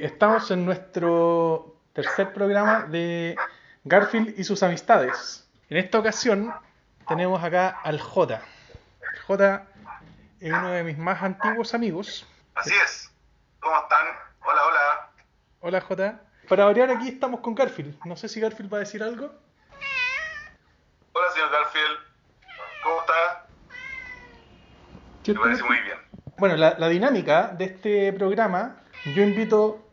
[0.00, 3.36] Estamos en nuestro tercer programa de
[3.84, 5.46] Garfield y sus amistades.
[5.68, 6.54] En esta ocasión
[7.06, 8.40] tenemos acá al J.
[9.12, 9.66] El J
[10.40, 12.26] es uno de mis más antiguos amigos.
[12.54, 13.12] Así es.
[13.60, 14.06] ¿Cómo están?
[14.40, 15.10] Hola, hola.
[15.60, 16.18] Hola J.
[16.48, 18.02] Para variar aquí estamos con Garfield.
[18.06, 19.30] No sé si Garfield va a decir algo.
[21.12, 21.98] Hola, señor Garfield.
[22.82, 23.46] ¿Cómo está?
[25.26, 25.98] Me parece muy bien.
[26.38, 28.78] Bueno, la, la dinámica de este programa,
[29.14, 29.89] yo invito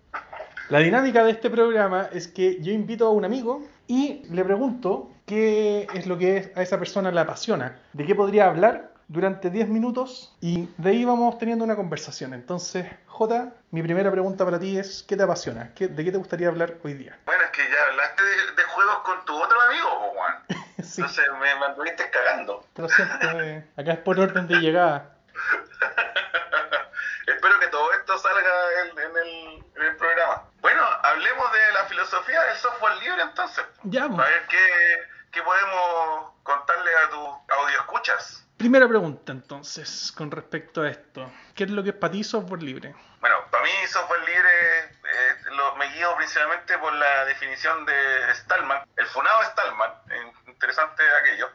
[0.69, 5.09] la dinámica de este programa es que yo invito a un amigo y le pregunto
[5.25, 9.69] qué es lo que a esa persona le apasiona, de qué podría hablar durante 10
[9.69, 12.33] minutos y de ahí vamos teniendo una conversación.
[12.33, 15.71] Entonces, J, mi primera pregunta para ti es, ¿qué te apasiona?
[15.73, 17.17] ¿Qué- ¿De qué te gustaría hablar hoy día?
[17.25, 20.35] Bueno, es que ya hablaste de, de juegos con tu otro amigo, Juan.
[20.83, 22.63] Sí, Entonces me, anduviste cagando.
[22.75, 25.15] lo siento, eh, acá es por orden de llegada.
[27.27, 28.51] Espero que todo esto salga
[28.83, 30.43] en, en el, en el programa.
[30.61, 31.87] Bueno, hablemos de la
[32.25, 33.65] filosofía del software libre entonces.
[33.83, 38.43] Ya, A ver qué, qué podemos contarle a tus audio escuchas.
[38.57, 41.31] Primera pregunta entonces, con respecto a esto.
[41.55, 42.95] ¿Qué es lo que es para ti software libre?
[43.19, 48.83] Bueno, para mí software libre eh, lo- me guío principalmente por la definición de Stallman,
[48.95, 51.49] el funado Stallman, eh, interesante aquello,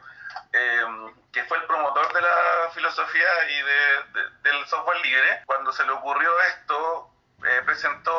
[0.53, 0.81] eh,
[1.33, 2.35] que fue el promotor de la
[2.73, 5.41] filosofía y de- de- del software libre.
[5.45, 7.09] Cuando se le ocurrió esto,
[7.45, 8.11] eh, presentó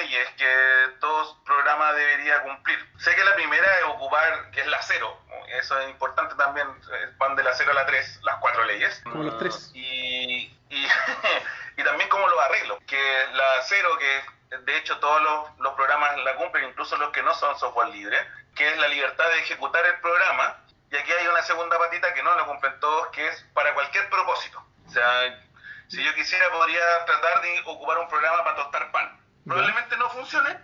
[0.00, 2.78] leyes que todo programa debería cumplir.
[2.98, 7.12] Sé que la primera es ocupar, que es la cero, eso es importante también, eh,
[7.18, 9.00] van de la cero a la tres, las cuatro leyes.
[9.04, 9.70] Como los tres.
[9.74, 10.88] Y, y,
[11.76, 16.16] y también como los arreglos, que la cero, que de hecho todos los, los programas
[16.18, 18.18] la cumplen, incluso los que no son software libre,
[18.54, 22.22] que es la libertad de ejecutar el programa, y aquí hay una segunda patita que
[22.22, 24.64] no lo cumplen todos, que es para cualquier propósito.
[24.86, 25.42] O sea,
[25.88, 29.20] si yo quisiera podría tratar de ocupar un programa para tostar pan.
[29.46, 30.58] Probablemente no funcione,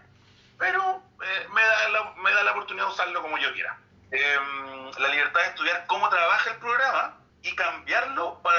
[0.58, 3.78] pero eh, me, da la, me da la oportunidad de usarlo como yo quiera.
[4.10, 8.58] Em, la libertad de estudiar cómo trabaja el programa y cambiarlo para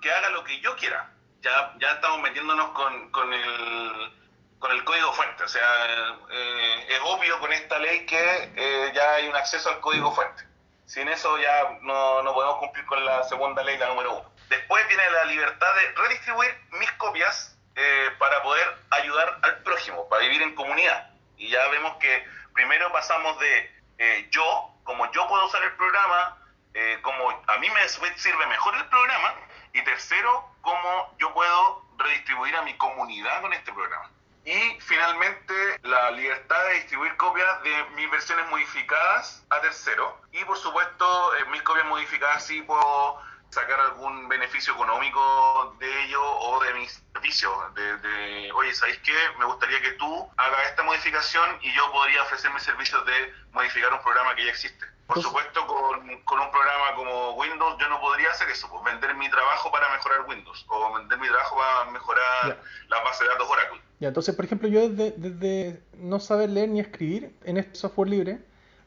[0.00, 1.10] que haga lo que yo quiera.
[1.42, 4.12] Ya, ya estamos metiéndonos con, con el,
[4.60, 5.42] con el código fuente.
[5.42, 9.80] O sea, eh, es obvio con esta ley que eh, ya hay un acceso al
[9.80, 10.44] código fuente.
[10.86, 14.32] Sin eso ya no, no podemos cumplir con la segunda ley, la número uno.
[14.48, 20.22] Después viene la libertad de redistribuir mis copias eh, para poder ayudar al prójimo, para
[20.22, 21.10] vivir en comunidad.
[21.36, 26.38] Y ya vemos que primero pasamos de eh, yo, como yo puedo usar el programa,
[26.74, 29.34] eh, como a mí me sirve mejor el programa,
[29.72, 34.10] y tercero, cómo yo puedo redistribuir a mi comunidad con este programa.
[34.44, 40.20] Y finalmente, la libertad de distribuir copias de mis versiones modificadas a tercero.
[40.32, 46.22] Y por supuesto, eh, mis copias modificadas sí puedo sacar algún beneficio económico de ello
[46.22, 47.52] o de mis servicios.
[47.74, 49.12] De, de, oye, ¿sabéis qué?
[49.38, 53.12] Me gustaría que tú hagas esta modificación y yo podría ofrecer mis servicios de
[53.52, 54.84] modificar un programa que ya existe.
[55.06, 58.84] Por Entonces- supuesto, con, con un programa como Windows yo no podría hacer eso, pues
[58.84, 63.30] vender mi trabajo para mejorar Windows o vender mi trabajo para mejorar la base de
[63.30, 63.80] datos Oracle.
[64.00, 68.08] Ya, entonces, por ejemplo, yo desde, desde no saber leer ni escribir en este software
[68.08, 68.38] libre,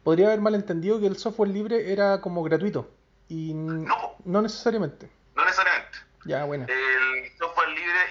[0.04, 2.90] podría haber malentendido que el software libre era como gratuito.
[3.28, 4.16] Y No.
[4.24, 5.10] no necesariamente.
[5.36, 5.98] No necesariamente.
[6.26, 6.66] Ya, bueno.
[6.70, 7.51] El software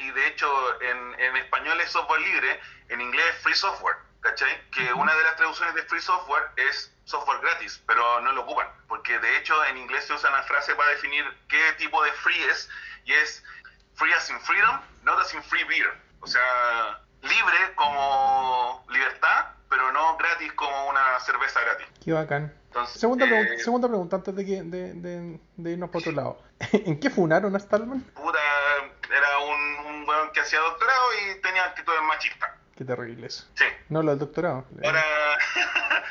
[0.00, 0.48] y de hecho
[0.82, 4.50] en, en español es software libre, en inglés es free software, ¿cachai?
[4.70, 8.68] Que una de las traducciones de free software es software gratis, pero no lo ocupan,
[8.88, 12.42] porque de hecho en inglés se usa una frase para definir qué tipo de free
[12.44, 12.68] es,
[13.04, 13.42] y es
[13.94, 15.90] free as in freedom, not as in free beer.
[16.20, 21.86] O sea, libre como libertad, pero no gratis como una cerveza gratis.
[22.04, 22.54] Qué bacán.
[22.66, 26.12] Entonces, Segunda, eh, pregunta, segunda pregunta antes de, que, de, de- de irnos para otro
[26.12, 26.42] lado.
[26.72, 28.04] ¿En qué funaron a Stallman?
[30.40, 32.50] Que hacía doctorado y tenía actitudes machistas.
[32.76, 33.46] Qué terrible eso.
[33.54, 33.64] Sí.
[33.90, 34.66] No lo del doctorado.
[34.82, 35.04] Ahora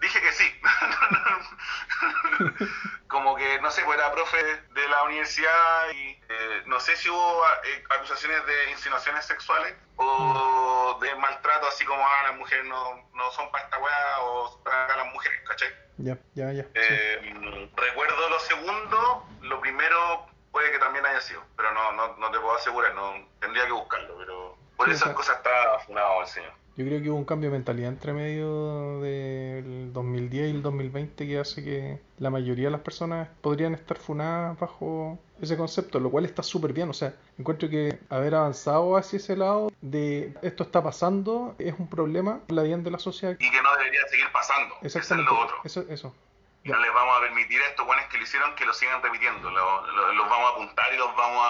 [0.00, 0.60] dije que sí.
[3.08, 7.10] Como que, no sé, pues era profe de la universidad y eh, no sé si
[7.10, 13.08] hubo eh, acusaciones de insinuaciones sexuales o de maltrato, así como ah, las mujeres no,
[13.14, 15.68] no son para esta weá o para las mujeres, ¿cachai?
[15.98, 16.62] Ya, ya, ya.
[16.62, 16.70] sí.
[16.74, 22.30] Eh, recuerdo lo segundo, lo primero puede que también haya sido, pero no, no, no
[22.30, 25.50] te puedo asegurar, no tendría que buscarlo, pero por Sí, o esas sea- cosas está
[25.86, 26.52] funado el señor.
[26.74, 31.26] Yo creo que hubo un cambio de mentalidad entre medio del 2010 y el 2020
[31.26, 36.10] que hace que la mayoría de las personas podrían estar funadas bajo ese concepto, lo
[36.10, 36.88] cual está súper bien.
[36.88, 41.88] O sea, encuentro que haber avanzado hacia ese lado de esto está pasando es un
[41.90, 43.36] problema la de la sociedad.
[43.38, 44.74] Y que no debería seguir pasando.
[44.76, 45.30] Eso es Exactamente.
[45.34, 45.56] lo otro.
[45.64, 46.14] Eso, eso.
[46.64, 49.50] No les vamos a permitir a estos buenos que lo hicieron que lo sigan repitiendo.
[49.50, 51.46] Lo- lo- los vamos a apuntar y los vamos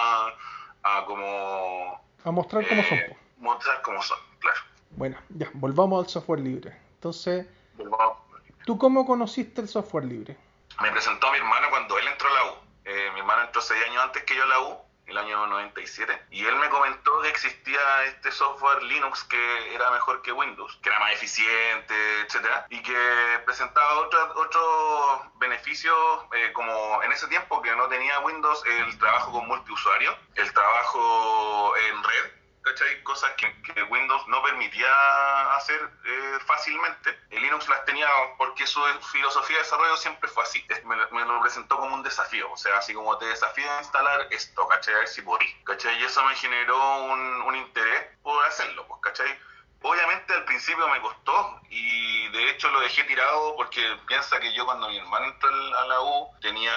[0.83, 2.97] a, a como A mostrar cómo son.
[2.97, 4.59] eh, mostrar cómo son, claro.
[4.91, 6.75] Bueno, ya, volvamos al software libre.
[6.95, 7.45] Entonces,
[7.75, 8.17] Volvamos.
[8.65, 10.37] ¿tú cómo conociste el software libre?
[10.81, 12.55] Me presentó mi hermano cuando él entró a la U.
[12.85, 14.77] Eh, mi hermano entró seis años antes que yo a la U,
[15.07, 20.21] el año 97, y él me comentó que existía este software Linux que era mejor
[20.21, 25.95] que Windows, que era más eficiente, etcétera, y que presentaba otros otros beneficios,
[26.33, 31.73] eh, como en ese tiempo que no tenía Windows, el trabajo con multiusuario, el trabajo
[31.77, 33.03] en red, ¿cachai?
[33.03, 33.53] Cosas que,
[33.89, 37.17] Windows no permitía hacer eh, fácilmente.
[37.29, 38.07] El Linux las tenía
[38.37, 38.81] porque su
[39.11, 40.65] filosofía de desarrollo siempre fue así.
[40.85, 40.95] Me,
[41.25, 42.51] lo- presentó como un desafío.
[42.51, 44.93] O sea, así como te desafío a instalar esto, ¿cachai?
[44.95, 45.99] A ver si podí, ¿cachai?
[45.99, 49.37] Y eso me generó un, un interés por hacerlo, pues, ¿cachai?
[49.85, 54.63] Obviamente al principio me costó y de hecho lo dejé tirado porque piensa que yo
[54.65, 56.71] cuando mi hermano entró a la U tenía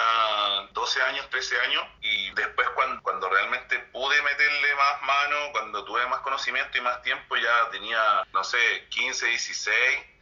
[0.73, 5.37] 12 años, 13 años y después cuando, cuando realmente pude meterle más mano,
[5.77, 7.99] cuando tuve más conocimiento y más tiempo ya tenía,
[8.33, 8.57] no sé,
[8.89, 9.77] 15, 16,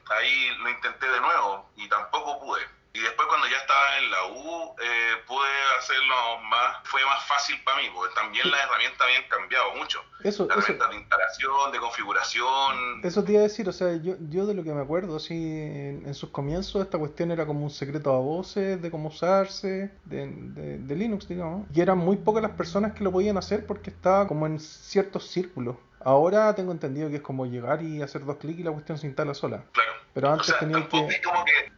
[0.09, 2.61] ahí lo intenté de nuevo y tampoco pude.
[2.95, 5.47] Y después cuando ya estaba en la U, eh, pude
[5.77, 6.15] hacerlo
[6.49, 9.99] más, fue más fácil para mí, porque también las herramientas habían cambiado mucho.
[10.23, 13.01] Eso, Herramientas de instalación, de configuración.
[13.03, 15.33] eso te iba a decir, o sea, yo, yo de lo que me acuerdo, así,
[15.35, 19.91] en, en sus comienzos, esta cuestión era como un secreto a voces de cómo usarse,
[20.05, 21.67] de, de- de Linux, digamos.
[21.73, 25.27] Y eran muy pocas las personas que lo podían hacer porque estaba como en ciertos
[25.27, 25.75] círculos.
[25.99, 29.07] Ahora tengo entendido que es como llegar y hacer dos clics y la cuestión se
[29.07, 29.63] instala sola.
[29.73, 29.91] Claro.
[30.13, 31.21] Pero O antes sea, tenía que...
[31.23, 31.71] como que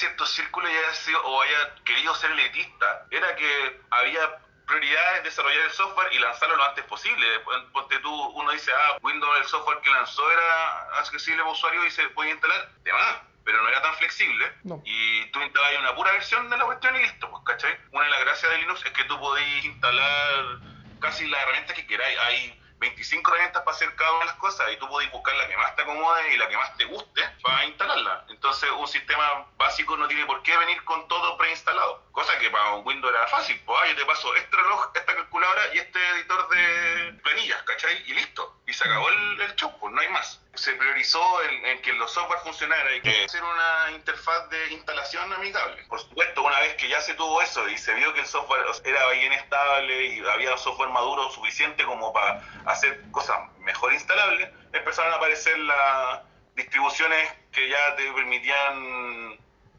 [0.00, 3.06] ciertos círculos y haya sido, o haya querido ser elitista.
[3.10, 7.40] Era que había prioridad en desarrollar el software y lanzarlo lo antes posible.
[7.40, 11.84] Pon- Ponte tú, uno dice, ah, Windows, el software que lanzó era accesible para usuario
[11.86, 12.68] y se podía instalar.
[12.82, 14.52] De más, pero no era tan flexible.
[14.64, 14.80] No.
[14.84, 17.76] Y tú instalabas una pura versión de la cuestión y listo, pues, ¿cachai?
[17.90, 20.60] Una de las gracias de Linux es que tú podés instalar
[21.00, 22.18] casi las herramientas que queráis.
[22.20, 25.46] Hay 25 herramientas para hacer cada una de las cosas y tú podés buscar la
[25.46, 28.24] que más te acomode y la que más te guste para instalarla.
[28.30, 32.02] Entonces un sistema básico no tiene por qué venir con todo preinstalado.
[32.12, 33.60] Cosa que para un Windows era fácil.
[33.66, 38.02] Pues ah, yo te paso este reloj, esta calculadora y este editor de planillas, ¿cachai?
[38.06, 38.56] Y listo.
[38.66, 40.40] Y se acabó el, el show, pues no hay más.
[40.60, 45.32] Se priorizó en, en que los software funcionara y que hacer una interfaz de instalación
[45.32, 45.82] amigable.
[45.88, 48.66] Por supuesto, una vez que ya se tuvo eso y se vio que el software
[48.84, 55.14] era bien estable y había software maduro suficiente como para hacer cosas mejor instalables, empezaron
[55.14, 56.20] a aparecer las
[56.56, 59.38] distribuciones que ya te permitían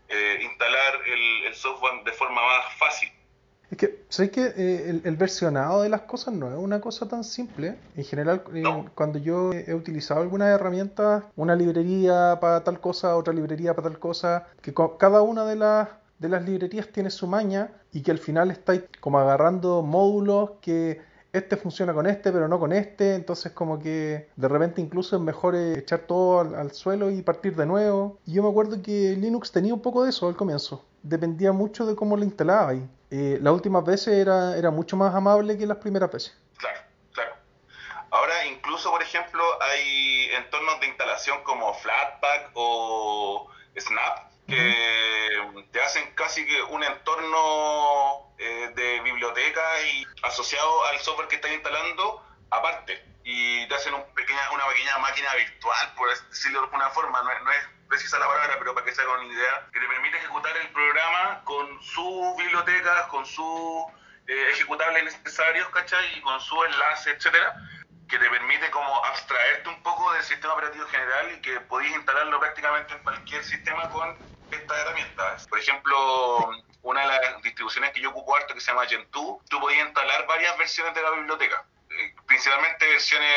[0.10, 3.12] eh, instalar el, el software de forma más fácil.
[3.72, 4.46] Es que, ¿sabes que
[4.90, 7.78] el, el versionado de las cosas no es una cosa tan simple?
[7.96, 8.86] En general, eh, No.
[8.96, 13.98] cuando yo he utilizado algunas herramientas, una librería para tal cosa, otra librería para tal
[14.00, 15.88] cosa, que cada una de las,
[16.20, 21.00] de las librerías tiene su maña y que al final estáis como agarrando módulos que
[21.34, 25.22] este funciona con este, pero no con este, entonces como que de repente incluso es
[25.22, 28.20] mejor eh, echar todo al, al suelo y partir de nuevo.
[28.26, 31.86] Y yo me acuerdo que Linux tenía un poco de eso al comienzo, dependía mucho
[31.86, 32.90] de cómo lo instalaba ahí.
[33.12, 36.38] Eh, las últimas veces era, era mucho más amable que las primeras veces.
[36.58, 36.80] Claro,
[37.14, 37.34] claro.
[38.10, 43.48] Ahora incluso, por ejemplo, hay entornos de instalación como Flatpak o
[43.78, 44.76] Snap que
[45.72, 51.52] te hacen casi que un entorno eh, de biblioteca y asociado al software que estás
[51.52, 53.06] instalando aparte.
[53.24, 57.32] Y te hacen un pequeña, una pequeña máquina virtual, por decirlo de alguna forma, no
[57.32, 59.88] es, no es precisa la palabra, pero para que se hagan una idea, que te
[59.88, 63.86] permite ejecutar el programa con sus bibliotecas, con sus
[64.28, 66.18] eh, ejecutables necesarios, ¿cachai?
[66.18, 67.54] Y con su enlace, etcétera,
[68.10, 72.40] que te permite como abstraerte un poco del sistema operativo general y que podéis instalarlo
[72.40, 74.18] prácticamente en cualquier sistema con
[74.50, 75.48] estas herramientas.
[75.48, 76.52] Por ejemplo,
[76.84, 80.26] una de las distribuciones que yo ocupo harto, que se llama Gentoo, tú podías instalar
[80.28, 81.66] varias versiones de la biblioteca.
[81.94, 83.30] eh, Principalmente versiones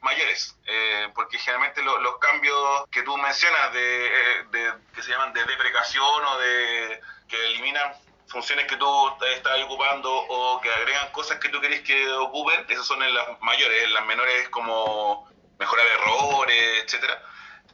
[0.00, 5.10] mayores, eh, porque generalmente lo- los cambios que tú mencionas de, eh, de- que se
[5.10, 7.92] llaman de deprecación o de que eliminan
[8.28, 12.86] funciones que tú estás ocupando o que agregan cosas que tú querés que ocupen, esas
[12.86, 17.20] son en las mayores, en las menores como mejorar errores, etcétera.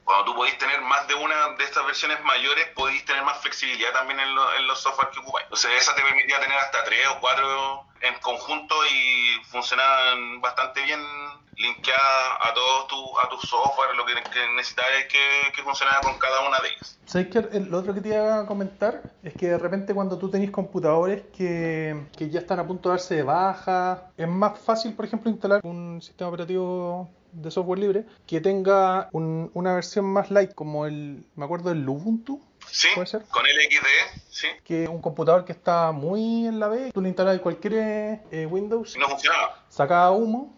[0.04, 3.92] Cuando tú podéis tener más de una de estas versiones mayores, podéis tener más flexibilidad
[3.92, 5.44] también en, lo- en los software que ocupáis.
[5.44, 11.00] Entonces esa te permitía tener hasta tres o cuatro en conjunto y funcionaban bastante bien
[11.56, 16.00] linkeadas a todos tu, a tu software, lo que, que necesitabas es que, que funcionara
[16.00, 16.98] con cada una de ellas.
[17.06, 17.38] ¿Sabes qué?
[17.56, 20.50] El- Lo otro que te iba a comentar es que de repente cuando tú tenés
[20.50, 25.04] computadores que, que ya están a punto de darse de baja, es más fácil, por
[25.04, 30.54] ejemplo, instalar un sistema operativo de software libre que tenga un- una versión más light,
[30.54, 32.88] como el, me acuerdo del Ubuntu, ¿Sí?
[32.94, 33.22] ¿Puede ser?
[33.30, 33.86] Con LXD,
[34.30, 34.46] ¿sí?
[34.64, 37.72] que un computador que está muy en la B, tú le instalas cualquier
[38.30, 39.58] eh, Windows, no funcionaba.
[39.68, 40.54] saca humo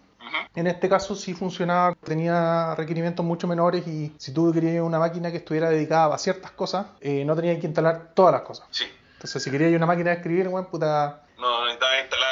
[0.54, 5.30] En este caso sí funcionaba, tenía requerimientos mucho menores y si tú querías una máquina
[5.30, 8.66] que estuviera dedicada a ciertas cosas, eh, no tenías que instalar todas las cosas.
[8.70, 8.84] Sí.
[9.14, 11.22] Entonces si querías una máquina de escribir, bueno, puta...
[11.38, 12.30] No necesitabas instalar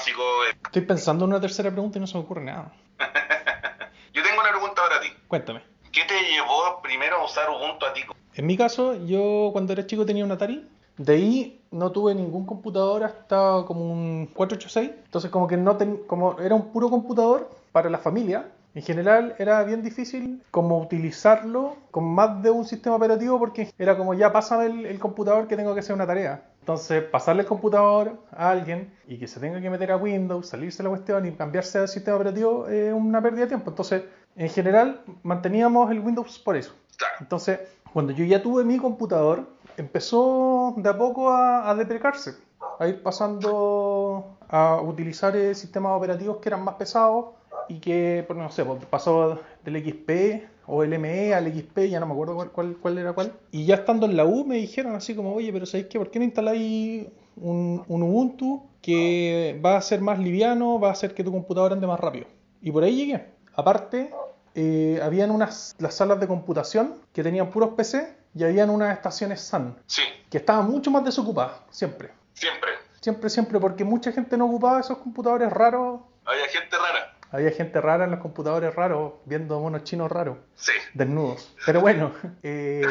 [0.00, 0.22] básico.
[0.64, 2.72] Estoy pensando en una tercera pregunta y no se me ocurre nada.
[4.14, 5.08] Yo tengo una pregunta para ti.
[5.28, 5.62] Cuéntame.
[5.92, 8.02] ¿Qué te llevó primero a usar Ubuntu a ti?
[8.34, 10.66] En mi caso, yo cuando era chico tenía un Atari.
[10.96, 14.90] De ahí no tuve ningún computador hasta como un 486.
[15.04, 18.52] Entonces como que no ten, como era un puro computador para la familia.
[18.74, 23.96] En general era bien difícil como utilizarlo con más de un sistema operativo porque era
[23.96, 26.49] como ya pásame el, el computador que tengo que hacer una tarea.
[26.60, 30.82] Entonces pasarle el computador a alguien y que se tenga que meter a Windows, salirse
[30.82, 33.70] la cuestión y cambiarse al sistema operativo es una pérdida de tiempo.
[33.70, 34.04] Entonces
[34.36, 36.74] en general manteníamos el Windows por eso.
[37.18, 37.60] Entonces,
[37.92, 42.34] cuando yo ya tuve mi computador, empezó de a poco a, a deprecarse,
[42.78, 47.26] a ir pasando a utilizar eh, sistemas operativos que eran más pesados
[47.70, 52.00] y que, pues, no sé, pues, pasó del XP o el ME al XP, ya
[52.00, 53.32] no me acuerdo cuál, cuál, cuál era cuál.
[53.52, 55.98] Y ya estando en la U me dijeron así como, oye, pero ¿sabéis qué?
[55.98, 60.92] ¿Por qué no instaláis un, un Ubuntu que va a ser más liviano, va a
[60.92, 62.26] hacer que tu computador ande más rápido?
[62.60, 63.24] Y por ahí llegué.
[63.54, 64.10] Aparte,
[64.54, 69.40] eh, habían unas las salas de computación que tenían puros PC y habían unas estaciones
[69.40, 72.10] SAN Sí, que estaban mucho más desocupadas, siempre.
[72.34, 72.70] siempre.
[73.00, 76.00] Siempre, siempre, porque mucha gente no ocupaba esos computadores raros.
[76.26, 77.09] Había gente rara.
[77.32, 80.72] Había gente rara en los computadores raros, viendo monos chinos raros, Sí.
[80.94, 81.54] desnudos.
[81.64, 82.82] Pero bueno, eh,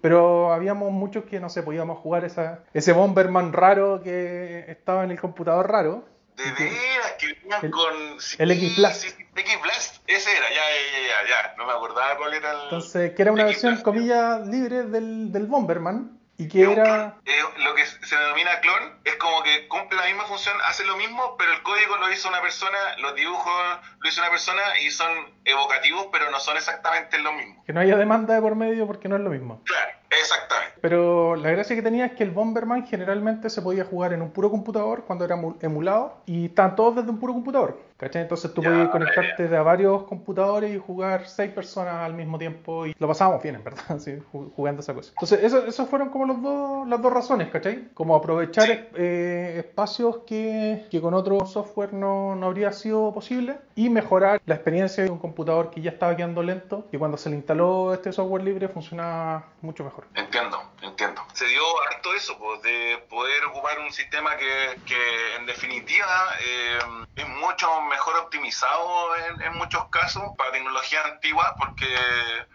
[0.00, 5.10] pero habíamos muchos que, no sé, podíamos jugar esa, ese Bomberman raro que estaba en
[5.10, 6.04] el computador raro.
[6.36, 8.20] De veras, que venían El- con.
[8.20, 9.02] sí, el X-Blast.
[9.02, 11.56] sí, X-Blast, ese era, ya, ya, ya, ya.
[11.56, 12.58] No me acordaba cuál era el.
[12.64, 16.17] Entonces, que era una versión, comillas, libre del, del Bomberman.
[16.40, 17.16] Y que era...
[17.26, 20.96] Eh, lo que se denomina clon es como que cumple la misma función, hace lo
[20.96, 23.52] mismo, pero el código lo hizo una persona, los dibujos
[23.98, 25.10] lo hizo una persona y son
[25.44, 27.64] evocativos, pero no son exactamente lo mismo.
[27.66, 29.62] Que no haya demanda de por medio porque no es lo mismo.
[29.64, 30.74] Claro, exactamente.
[30.80, 34.32] Pero la gracia que tenía es que el Bomberman generalmente se podía jugar en un
[34.32, 37.80] puro computador cuando era mu- emulado y estaban todos desde un puro computador.
[37.98, 38.22] ¿Cachai?
[38.22, 42.38] Entonces tú Ya, podías conectarte de a varios computadores y jugar seis personas al mismo
[42.38, 45.10] tiempo y lo pasábamos bien, en verdad, sí, ju- jugando esa cosa.
[45.14, 47.88] Entonces eso, esos fueron como los dos, las dos razones, ¿cachai?
[47.94, 48.72] Como aprovechar Sí.
[48.94, 54.54] eh, espacios que, que con otro software no, no habría sido posible y mejorar la
[54.54, 58.12] experiencia de un computador que ya estaba quedando lento y cuando se le instaló este
[58.12, 60.04] software libre funcionaba mucho mejor.
[60.14, 61.20] Entiendo, entiendo.
[61.38, 66.78] Se dio harto eso, pues, de poder ocupar un sistema que, que en definitiva eh,
[67.14, 69.14] es mucho mejor optimizado
[69.44, 71.86] en, muchos casos para tecnología antigua, porque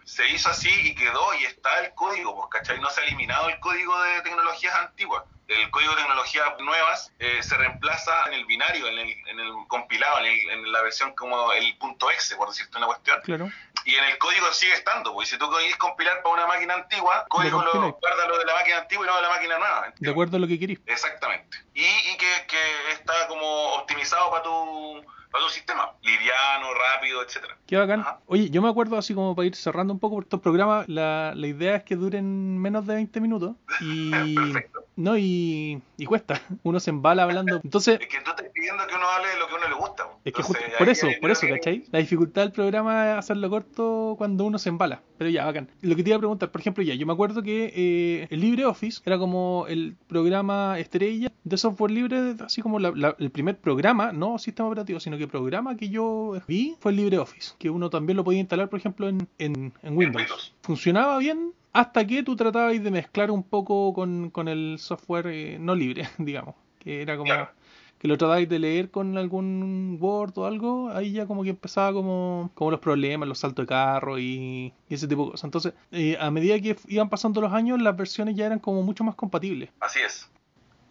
[0.04, 2.78] se hizo así y quedó y está el código, pues, ¿cachai?
[2.78, 5.24] No se ha eliminado el código de tecnologías antiguas.
[5.48, 9.52] El código de tecnologías nuevas eh, se reemplaza en el binario, en el, en el
[9.68, 13.20] compilado, en, el- en la versión como el punto .exe, por decirte una cuestión.
[13.24, 13.48] Claro.
[13.84, 17.26] Y en el código sigue estando, pues si tú querés compilar para una máquina antigua,
[17.28, 17.94] código lo, compiláis.
[18.00, 19.92] guarda lo de la máquina antigua y no de la máquina nueva.
[19.96, 20.80] De acuerdo a lo que querís.
[20.86, 21.58] Exactamente.
[21.74, 25.90] Y, y que, que está como optimizado para tu, para tu sistema.
[26.02, 27.56] Liviano, rápido, etcétera.
[27.66, 28.00] Qué bacán.
[28.00, 28.20] Ajá.
[28.26, 31.32] Oye, yo me acuerdo así como para ir cerrando un poco por estos programas, la,
[31.34, 34.84] la idea es que duren menos de 20 minutos y Perfecto.
[34.96, 37.60] no y, y cuesta, uno se embala hablando.
[37.64, 39.74] Entonces, Es que tú estás pidiendo que uno hable de lo que a uno le
[39.74, 40.02] gusta.
[40.24, 41.84] es que Entonces, justo- por eso, por eso, que- ¿cachai?
[41.90, 45.00] La dificultad del programa es hacerlo corto cuando uno se embala.
[45.18, 45.68] Pero ya, bacán.
[45.80, 48.40] Lo que te iba a preguntar, por ejemplo, ya, yo me acuerdo que eh, el
[48.40, 53.58] LibreOffice era como el programa estrella de software libre, así como la- la- el primer
[53.58, 57.90] programa, no sistema operativo, sino que programa que yo vi fue el LibreOffice, que uno
[57.90, 60.54] también lo podía instalar, por ejemplo, en, en, en Windows.
[60.62, 65.58] Funcionaba bien hasta que tú tratabas de mezclar un poco con, con el software eh,
[65.60, 67.50] no libre, digamos, que era como Claro.
[67.98, 71.92] que lo tratabais de leer con algún Word o algo, ahí ya como que empezaba
[71.92, 75.44] como, como los problemas, los saltos de carro y, y ese tipo de cosas.
[75.44, 79.02] Entonces, eh, a medida que iban pasando los años, las versiones ya eran como mucho
[79.04, 79.70] más compatibles.
[79.80, 80.28] Así es.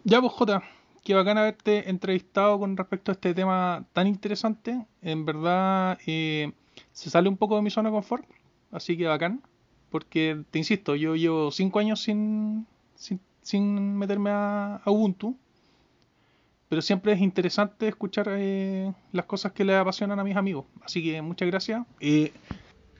[0.02, 0.62] Ya pues Jota,
[1.04, 4.86] qué bacán haberte entrevistado con respecto a este tema tan interesante.
[5.02, 6.52] En verdad, eh,
[6.92, 8.24] se sale un poco de mi zona de confort,
[8.72, 9.42] así que bacán.
[9.90, 15.38] Porque, te insisto, yo llevo cinco años sin, sin, sin meterme a, a Ubuntu.
[16.68, 20.64] Pero siempre es interesante escuchar eh, las cosas que le apasionan a mis amigos.
[20.82, 21.82] Así que muchas gracias.
[22.00, 22.32] Eh,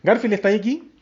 [0.04, 0.92] Garfield, ¿está aquí?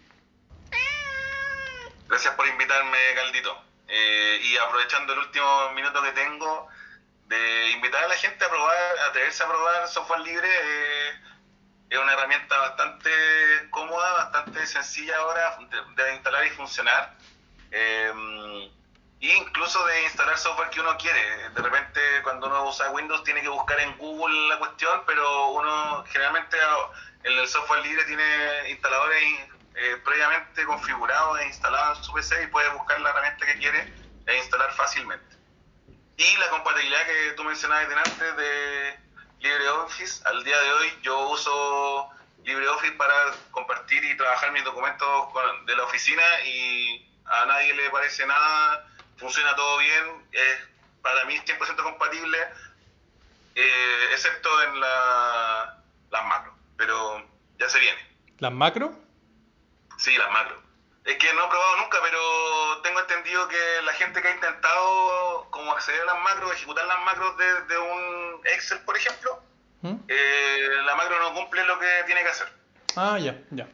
[2.09, 3.51] Gracias por invitarme, Caldito.
[3.89, 6.69] Eh, y aprovechando el último minuto que tengo,
[7.33, 10.49] de invitar a la gente a probar, a atreverse a probar software libre.
[10.49, 11.13] eh,
[11.89, 13.11] es una herramienta bastante
[13.71, 15.59] cómoda, bastante sencilla ahora
[15.97, 17.15] de, instalar y funcionar.
[17.71, 18.71] Eh,
[19.21, 21.51] incluso de instalar software que uno quiere.
[21.51, 26.05] De repente, cuando uno usa Windows, tiene que buscar en Google la cuestión, pero uno
[26.09, 26.57] generalmente
[27.25, 29.23] en el software libre tiene instaladores
[29.75, 33.93] eh, previamente configurados e instalados en su PC y puede buscar la herramienta que quiere
[34.27, 35.42] e instalar fácilmente.
[36.23, 38.99] Y la compatibilidad que tú mencionabas delante de
[39.41, 42.11] LibreOffice, al día de hoy yo uso
[42.45, 43.15] LibreOffice para
[43.51, 45.29] compartir y trabajar mis documentos
[45.67, 50.59] de la oficina y a nadie le parece nada, funciona todo bien, es
[51.03, 52.39] para mí 100% compatible,
[53.57, 57.27] eh, excepto en la, las macros, pero
[57.59, 57.99] ya se viene.
[58.39, 58.93] ¿Las macros?
[59.99, 60.62] Sí, las macros.
[61.05, 65.49] Es que no he probado nunca, pero tengo entendido que la gente que ha intentado
[65.51, 69.43] como acceder a las macros, ejecutar las macros de, un Excel, por ejemplo,
[69.81, 69.97] ¿Mm?
[70.07, 72.53] eh, la macro no cumple lo que tiene que hacer.
[72.97, 73.67] Ah, ya, ya.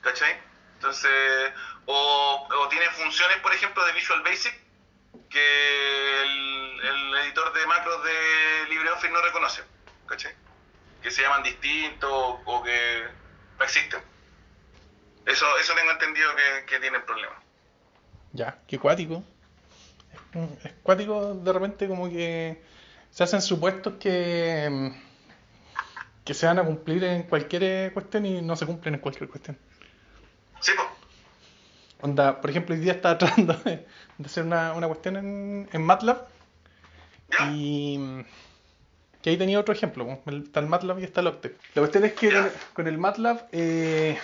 [0.00, 0.36] ¿Cachai?
[0.74, 1.52] Entonces,
[1.86, 4.62] o, o tiene funciones, por ejemplo, de Visual Basic
[5.30, 9.62] que el, el, editor de macros de LibreOffice no reconoce,
[10.06, 10.34] ¿cachai?
[11.02, 12.10] Que se llaman distintos
[12.44, 13.08] o que
[13.58, 14.11] no existen.
[15.26, 17.38] Eso, eso tengo entendido que, que tienen problemas.
[18.32, 19.22] Ya, qué cuático.
[20.64, 22.62] Es cuático de repente como que
[23.10, 24.92] se hacen supuestos que,
[26.24, 29.58] que se van a cumplir en cualquier cuestión y no se cumplen en cualquier cuestión.
[30.60, 30.88] Sí, pues.
[32.00, 33.86] Onda, por ejemplo, hoy día estaba tratando de,
[34.24, 36.26] hacer una, una cuestión en, en MATLAB
[37.50, 38.24] y
[39.22, 40.20] que ahí tenía otro ejemplo.
[40.26, 41.56] Está el MATLAB y está el Octave.
[41.74, 44.18] La cuestión es que con, el MATLAB eh,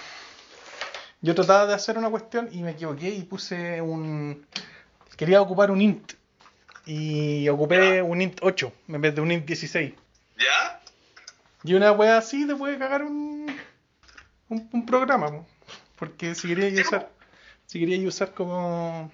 [1.21, 4.47] yo trataba de hacer una cuestión y me equivoqué y puse un...
[5.17, 6.13] Quería ocupar un int.
[6.87, 9.95] Y ocupé un int 8 en vez de un int 16.
[10.39, 10.81] ¿Ya?
[11.65, 13.53] Y una wea así te puede cagar un,
[14.49, 15.45] un, programa.
[15.97, 17.11] Porque si quería usar,
[17.67, 19.11] si quería usar como...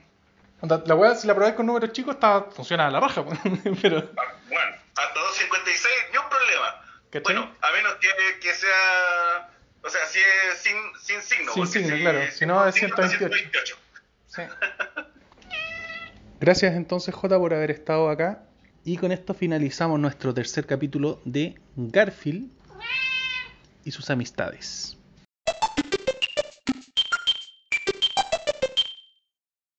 [0.61, 3.25] La wea, si la probáis con números chicos, está, funciona a la raja.
[3.83, 4.03] pero...
[4.03, 6.85] Bueno, hasta 256, ni un problema.
[7.23, 8.09] Bueno, a menos que,
[8.41, 9.54] que sea
[9.85, 11.53] o sea, si es sin, sin signo.
[11.53, 12.21] Sin signo, claro.
[12.33, 13.77] Si no, es 128.
[14.27, 14.43] Sí.
[16.41, 18.45] Gracias entonces, J, por haber estado acá.
[18.85, 22.51] Y con esto finalizamos nuestro tercer capítulo de Garfield
[23.85, 24.99] y sus amistades.